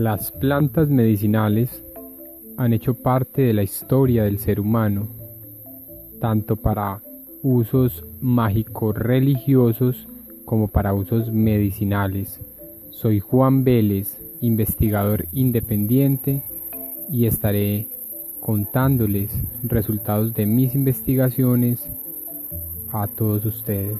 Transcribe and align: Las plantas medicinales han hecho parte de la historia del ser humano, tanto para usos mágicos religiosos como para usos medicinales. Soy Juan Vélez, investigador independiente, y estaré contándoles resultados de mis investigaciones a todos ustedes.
Las 0.00 0.30
plantas 0.30 0.88
medicinales 0.88 1.84
han 2.56 2.72
hecho 2.72 2.94
parte 2.94 3.42
de 3.42 3.52
la 3.52 3.62
historia 3.62 4.24
del 4.24 4.38
ser 4.38 4.58
humano, 4.58 5.08
tanto 6.22 6.56
para 6.56 7.02
usos 7.42 8.02
mágicos 8.18 8.96
religiosos 8.96 10.08
como 10.46 10.68
para 10.68 10.94
usos 10.94 11.30
medicinales. 11.30 12.40
Soy 12.88 13.20
Juan 13.20 13.62
Vélez, 13.62 14.18
investigador 14.40 15.26
independiente, 15.32 16.44
y 17.10 17.26
estaré 17.26 17.86
contándoles 18.40 19.30
resultados 19.64 20.32
de 20.32 20.46
mis 20.46 20.74
investigaciones 20.74 21.86
a 22.90 23.06
todos 23.06 23.44
ustedes. 23.44 23.98